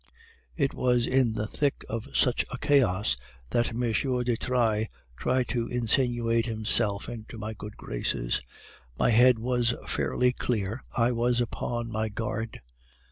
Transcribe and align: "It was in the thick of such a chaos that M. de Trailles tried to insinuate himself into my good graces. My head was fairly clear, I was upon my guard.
"It 0.55 0.73
was 0.73 1.05
in 1.05 1.33
the 1.33 1.45
thick 1.45 1.85
of 1.87 2.07
such 2.11 2.43
a 2.51 2.57
chaos 2.57 3.17
that 3.51 3.69
M. 3.69 3.81
de 3.81 4.35
Trailles 4.35 4.87
tried 5.15 5.47
to 5.49 5.67
insinuate 5.67 6.47
himself 6.47 7.07
into 7.07 7.37
my 7.37 7.53
good 7.53 7.77
graces. 7.77 8.41
My 8.97 9.11
head 9.11 9.37
was 9.37 9.75
fairly 9.85 10.33
clear, 10.33 10.83
I 10.97 11.11
was 11.11 11.39
upon 11.39 11.91
my 11.91 12.09
guard. 12.09 12.61